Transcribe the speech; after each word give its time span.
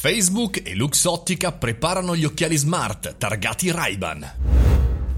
Facebook 0.00 0.62
e 0.64 0.76
Luxottica 0.76 1.50
preparano 1.50 2.14
gli 2.14 2.24
occhiali 2.24 2.56
smart 2.56 3.16
targati 3.18 3.72
Ray-Ban. 3.72 4.57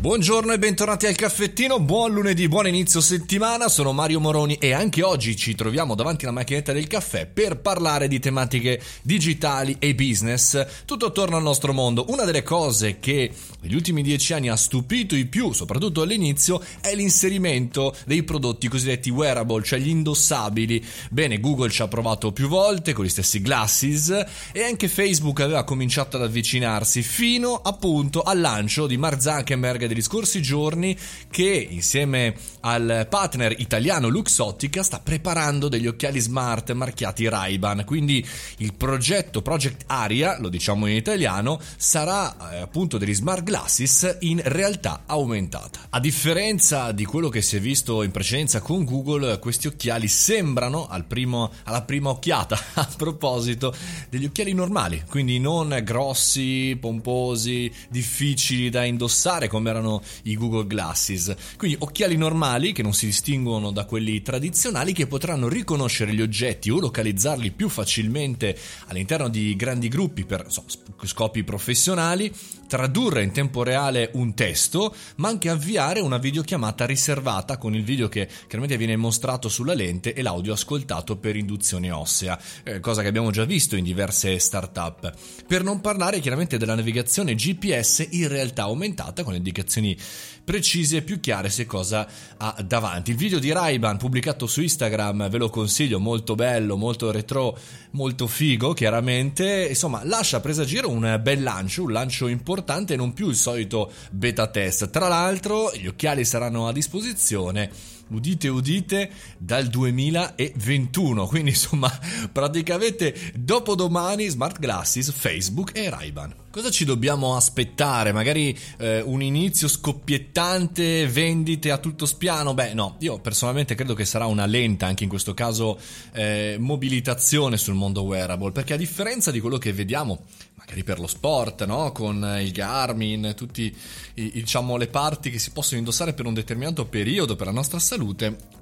Buongiorno 0.01 0.55
e 0.55 0.59
bentornati 0.59 1.05
al 1.05 1.15
caffettino, 1.15 1.79
buon 1.79 2.15
lunedì, 2.15 2.49
buon 2.49 2.67
inizio 2.67 3.03
settimana, 3.03 3.69
sono 3.69 3.93
Mario 3.93 4.19
Moroni 4.19 4.55
e 4.55 4.73
anche 4.73 5.03
oggi 5.03 5.37
ci 5.37 5.55
troviamo 5.55 5.95
davanti 5.95 6.25
alla 6.25 6.33
macchinetta 6.33 6.73
del 6.73 6.87
caffè 6.87 7.27
per 7.27 7.59
parlare 7.59 8.09
di 8.09 8.19
tematiche 8.19 8.81
digitali 9.03 9.77
e 9.79 9.95
business, 9.95 10.85
tutto 10.87 11.05
attorno 11.05 11.37
al 11.37 11.43
nostro 11.43 11.75
mondo. 11.75 12.07
Una 12.09 12.25
delle 12.25 12.43
cose 12.43 12.99
che 12.99 13.31
negli 13.61 13.75
ultimi 13.75 14.01
dieci 14.01 14.33
anni 14.33 14.49
ha 14.49 14.57
stupito 14.57 15.15
di 15.15 15.27
più, 15.27 15.53
soprattutto 15.53 16.01
all'inizio, 16.01 16.63
è 16.81 16.95
l'inserimento 16.95 17.95
dei 18.07 18.23
prodotti 18.23 18.69
cosiddetti 18.69 19.11
wearable, 19.11 19.63
cioè 19.63 19.81
gli 19.81 19.91
indossabili. 19.91 20.83
Bene, 21.11 21.41
Google 21.41 21.69
ci 21.69 21.83
ha 21.83 21.89
provato 21.89 22.33
più 22.33 22.49
volte 22.49 22.95
con 22.95 23.05
gli 23.05 23.11
stessi 23.11 23.43
glasses 23.43 24.09
e 24.53 24.63
anche 24.63 24.89
Facebook 24.89 25.41
aveva 25.41 25.65
cominciato 25.65 26.17
ad 26.17 26.23
avvicinarsi 26.23 27.03
fino 27.03 27.55
appunto 27.55 28.23
al 28.23 28.41
lancio 28.41 28.87
di 28.87 28.97
Mark 28.97 29.21
Zuckerberg 29.21 29.89
degli 29.91 30.03
scorsi 30.03 30.41
giorni 30.41 30.97
che 31.31 31.67
insieme 31.69 32.35
al 32.61 33.07
partner 33.09 33.55
italiano 33.59 34.09
Luxottica 34.09 34.83
sta 34.85 35.01
preparando 35.01 35.69
degli 35.69 35.89
occhiali 35.89 36.21
smart 36.21 36.71
marchiati 36.73 37.29
Ray-Ban. 37.29 37.85
Quindi 37.85 38.25
il 38.59 38.75
progetto 38.75 39.43
Project 39.43 39.85
Aria, 39.87 40.39
lo 40.39 40.49
diciamo 40.49 40.87
in 40.87 40.95
italiano, 40.95 41.61
sarà 41.77 42.53
eh, 42.53 42.59
appunto 42.59 42.99
degli 42.99 43.15
smart 43.15 43.43
glasses 43.43 44.19
in 44.21 44.41
realtà 44.45 45.03
aumentata. 45.07 45.89
A 45.91 45.99
differenza 45.99 46.93
di 46.93 47.05
quello 47.05 47.29
che 47.29 47.43
si 47.43 47.57
è 47.57 47.61
visto 47.61 48.05
in 48.05 48.13
precedenza 48.13 48.61
con 48.61 48.85
Google, 48.85 49.39
questi 49.41 49.67
occhiali 49.67 50.07
sembrano 50.07 50.87
al 50.87 51.05
primo, 51.05 51.51
alla 51.65 51.83
prima 51.83 52.11
occhiata, 52.11 52.59
a 52.75 52.89
proposito, 52.97 53.75
degli 54.09 54.27
occhiali 54.27 54.53
normali, 54.53 55.03
quindi 55.09 55.41
non 55.41 55.81
grossi, 55.83 56.77
pomposi, 56.81 57.73
difficili 57.89 58.71
da 58.71 58.85
indossare 58.85 59.49
come 59.49 59.71
erano 59.71 59.80
erano 59.81 60.03
i 60.25 60.37
Google 60.37 60.67
Glasses. 60.67 61.35
Quindi 61.57 61.77
occhiali 61.81 62.17
normali 62.17 62.73
che 62.73 62.83
non 62.83 62.95
si 62.95 63.07
distinguono 63.07 63.73
da 63.73 63.85
quelli 63.87 64.23
tradizionali 64.23 64.93
che 64.93 65.07
potranno 65.07 65.49
riconoscere 65.49 66.13
gli 66.13 66.21
oggetti 66.21 66.71
o 66.71 66.79
localizzarli 66.79 67.51
più 67.51 67.69
facilmente 67.69 68.57
all'interno 68.87 69.29
di 69.29 69.57
grandi 69.57 69.89
gruppi 69.89 70.25
per 70.25 70.47
so, 70.49 70.65
scopi 71.03 71.43
professionali, 71.43 72.33
tradurre 72.69 73.23
in 73.23 73.33
tempo 73.33 73.63
reale 73.63 74.11
un 74.15 74.35
testo, 74.35 74.95
ma 75.17 75.29
anche 75.29 75.49
avviare 75.49 76.01
una 76.01 76.19
videochiamata 76.19 76.87
riservata 76.87 77.57
con 77.57 77.75
il 77.75 77.83
video 77.83 78.09
che 78.09 78.29
chiaramente 78.47 78.77
viene 78.77 78.97
mostrato 78.97 79.49
sulla 79.49 79.75
lente 79.75 80.13
e 80.13 80.23
l'audio 80.23 80.53
ascoltato 80.53 81.17
per 81.17 81.37
induzione 81.37 81.91
ossea, 81.91 82.39
eh, 82.63 82.81
cosa 82.81 83.03
che 83.03 83.09
abbiamo 83.09 83.31
già 83.31 83.45
visto 83.45 83.77
in 83.77 83.85
diverse 83.85 84.39
start-up. 84.39 85.13
Per 85.47 85.65
non 85.65 85.81
parlare 85.81 86.21
chiaramente 86.21 86.59
della 86.59 86.75
navigazione 86.75 87.35
GPS 87.35 88.07
in 88.11 88.29
realtà 88.29 88.63
aumentata 88.63 89.25
con 89.25 89.35
indicazioni 89.35 89.70
indicazioni 89.71 89.97
precise 90.43 90.97
e 90.97 91.03
più 91.03 91.21
chiare 91.21 91.49
se 91.49 91.65
cosa 91.65 92.09
ha 92.37 92.57
davanti. 92.67 93.13
Il 93.13 93.17
video 93.17 93.39
di 93.39 93.53
Ray-Ban 93.53 93.99
pubblicato 93.99 94.49
su 94.49 94.61
Instagram 94.63 95.29
ve 95.29 95.39
lo 95.39 95.49
consiglio, 95.49 96.01
molto 96.01 96.35
bello, 96.35 96.77
molto 96.77 97.13
retro, 97.13 97.57
molto 97.93 98.27
figo 98.27 98.73
chiaramente, 98.73 99.67
insomma 99.69 100.03
lascia 100.05 100.41
presagire 100.41 100.87
un 100.87 101.21
bel 101.23 101.43
lancio, 101.43 101.85
un 101.85 101.93
lancio 101.93 102.27
importante 102.27 102.95
e 102.95 102.97
non 102.97 103.13
più 103.13 103.29
il 103.29 103.37
solito 103.37 103.93
beta 104.11 104.49
test. 104.49 104.91
Tra 104.91 105.07
l'altro 105.07 105.71
gli 105.73 105.87
occhiali 105.87 106.25
saranno 106.25 106.67
a 106.67 106.73
disposizione 106.73 107.71
udite 108.11 108.49
udite, 108.49 109.11
dal 109.39 109.67
2021. 109.67 111.27
Quindi 111.27 111.51
insomma, 111.51 111.91
praticamente 112.33 113.33
dopodomani 113.35 114.29
Smart 114.29 114.59
Glasses, 114.59 115.11
Facebook 115.11 115.73
e 115.75 115.89
Ray-Ban. 115.91 116.35
Cosa 116.51 116.69
ci 116.69 116.85
dobbiamo 116.85 117.37
aspettare? 117.37 118.11
Magari 118.11 118.59
eh, 118.79 119.01
un 119.03 119.23
inizio 119.23 119.69
scoppiettante, 119.69 121.07
vendite 121.07 121.71
a 121.71 121.79
tutto 121.79 122.07
spiano? 122.07 122.55
Beh, 122.55 122.75
no, 122.75 122.97
io 122.99 123.21
personalmente 123.21 123.77
credo 123.77 123.95
che 123.95 124.05
sarà 124.05 124.27
una 124.27 124.47
lenta, 124.47 124.87
anche 124.87 125.05
in 125.05 125.09
questo 125.09 125.33
caso, 125.33 125.79
eh, 126.13 126.57
mobilitazione 126.59 127.57
sul 127.57 127.75
mondo 127.75 128.03
wearable, 128.03 128.51
perché 128.51 128.73
a 128.73 128.77
differenza 128.77 129.31
di 129.31 129.39
quello 129.39 129.59
che 129.59 129.73
vediamo, 129.73 130.25
magari 130.57 130.83
per 130.83 130.99
lo 130.99 131.07
sport, 131.07 131.65
no? 131.67 131.93
con 131.93 132.39
il 132.41 132.51
Garmin, 132.51 133.33
tutte 133.37 133.73
diciamo, 134.15 134.77
le 134.77 134.89
parti 134.89 135.31
che 135.31 135.39
si 135.39 135.53
possono 135.53 135.79
indossare 135.79 136.15
per 136.15 136.27
un 136.27 136.35
determinato 136.35 136.85
periodo 136.87 137.37
per 137.37 137.47
la 137.47 137.53
nostra 137.53 137.79
salute, 137.79 138.00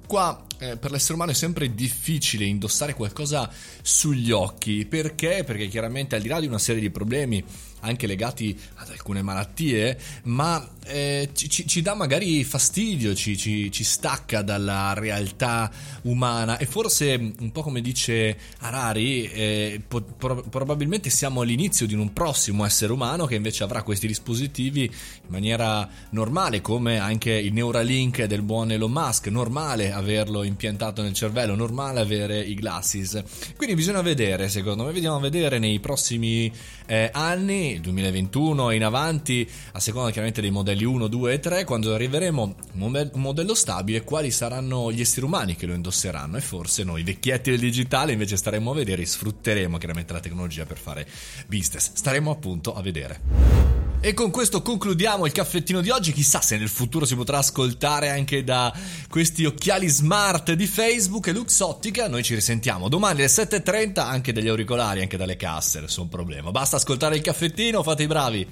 qua 0.07 0.35
eh, 0.59 0.77
per 0.77 0.91
l'essere 0.91 1.13
umano 1.13 1.31
è 1.31 1.35
sempre 1.35 1.73
difficile 1.73 2.45
indossare 2.45 2.93
qualcosa 2.93 3.49
sugli 3.81 4.31
occhi. 4.31 4.85
Perché? 4.85 5.43
Perché 5.45 5.67
chiaramente 5.67 6.15
al 6.15 6.21
di 6.21 6.27
là 6.27 6.39
di 6.39 6.47
una 6.47 6.59
serie 6.59 6.81
di 6.81 6.89
problemi 6.89 7.43
anche 7.81 8.07
legati 8.07 8.57
ad 8.75 8.89
alcune 8.89 9.21
malattie, 9.21 9.97
ma 10.23 10.67
eh, 10.85 11.29
ci, 11.33 11.49
ci, 11.49 11.81
dà 11.81 11.93
magari 11.93 12.43
fastidio, 12.43 13.13
ci, 13.13 13.37
ci, 13.37 13.83
stacca 13.83 14.41
dalla 14.41 14.93
realtà 14.93 15.71
umana 16.03 16.57
e 16.57 16.65
forse 16.65 17.33
un 17.39 17.51
po' 17.51 17.61
come 17.61 17.81
dice 17.81 18.37
Harari, 18.59 19.29
eh, 19.31 19.81
po- 19.87 20.01
pro- 20.01 20.43
probabilmente 20.43 21.09
siamo 21.09 21.41
all'inizio 21.41 21.85
di 21.85 21.93
un 21.93 22.11
prossimo 22.11 22.65
essere 22.65 22.91
umano 22.91 23.25
che 23.25 23.35
invece 23.35 23.63
avrà 23.63 23.83
questi 23.83 24.07
dispositivi 24.07 24.83
in 24.83 25.29
maniera 25.29 25.87
normale, 26.11 26.61
come 26.61 26.97
anche 26.97 27.31
il 27.31 27.53
Neuralink 27.53 28.23
del 28.25 28.41
buon 28.41 28.71
Elon 28.71 28.91
Musk, 28.91 29.27
normale 29.27 29.91
averlo 29.91 30.43
impiantato 30.49 31.01
nel 31.01 31.13
cervello, 31.13 31.55
normale 31.55 31.99
avere 31.99 32.39
i 32.39 32.53
glasses. 32.53 33.23
Quindi 33.55 33.75
bisogna 33.75 34.01
vedere, 34.01 34.49
secondo 34.49 34.83
me, 34.83 34.91
vediamo 34.91 35.15
a 35.15 35.19
vedere 35.19 35.59
nei 35.59 35.79
prossimi 35.79 36.51
eh, 36.85 37.09
anni, 37.13 37.79
2021 37.79 38.71
e 38.71 38.75
in 38.75 38.83
avanti, 38.83 39.49
a 39.71 39.79
seconda 39.79 40.09
chiaramente 40.09 40.41
dei 40.41 40.51
modelli 40.51 40.83
1, 40.83 41.07
2 41.07 41.33
e 41.33 41.39
3, 41.39 41.63
quando 41.63 41.93
arriveremo 41.93 42.55
un 42.73 43.11
modello 43.13 43.53
stabile, 43.53 44.03
quali 44.03 44.31
saranno 44.31 44.91
gli 44.91 45.01
esseri 45.01 45.25
umani 45.25 45.55
che 45.55 45.65
lo 45.65 45.73
indosseranno 45.73 46.37
e 46.37 46.41
forse 46.41 46.83
noi 46.83 47.03
vecchietti 47.03 47.51
del 47.51 47.59
digitale 47.59 48.11
invece 48.11 48.37
staremo 48.37 48.71
a 48.71 48.75
vedere 48.75 49.03
e 49.03 49.05
sfrutteremo 49.05 49.77
chiaramente 49.77 50.13
la 50.13 50.19
tecnologia 50.19 50.65
per 50.65 50.77
fare 50.77 51.07
business. 51.47 51.91
Staremo 51.93 52.31
appunto 52.31 52.73
a 52.73 52.81
vedere. 52.81 53.78
E 54.01 54.13
con 54.13 54.31
questo 54.31 54.61
concludiamo 54.61 55.25
il 55.25 55.33
caffettino 55.33 55.81
di 55.81 55.89
oggi. 55.89 56.13
Chissà 56.13 56.39
se 56.39 56.57
nel 56.57 56.69
futuro 56.69 57.05
si 57.05 57.15
potrà 57.15 57.39
ascoltare 57.39 58.09
anche 58.09 58.45
da 58.45 58.73
questi 59.09 59.43
occhiali 59.43 59.89
smart 59.89 60.53
di 60.53 60.67
Facebook 60.67 61.27
e 61.27 61.33
Luxottica. 61.33 62.07
Noi 62.07 62.23
ci 62.23 62.33
risentiamo 62.33 62.87
domani 62.87 63.19
alle 63.19 63.27
7.30 63.27 63.99
anche 63.99 64.31
dagli 64.31 64.47
auricolari, 64.47 65.01
anche 65.01 65.17
dalle 65.17 65.35
casse, 65.35 65.81
nessun 65.81 66.07
problema. 66.07 66.49
Basta 66.49 66.77
ascoltare 66.77 67.17
il 67.17 67.21
caffettino, 67.21 67.83
fate 67.83 68.03
i 68.03 68.07
bravi. 68.07 68.47